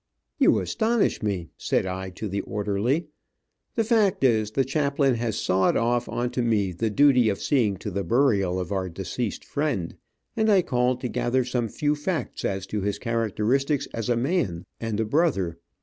[0.39, 3.05] "You astonish, me," said I to the orderly.
[3.75, 7.77] "The fact is, the chaplain has sawed off on to me the duty of seeing
[7.77, 9.95] to the burial of our deceased friend,
[10.35, 14.65] and I called to gather some few facts as to his characteristics as a man
[14.79, 15.59] and a brother.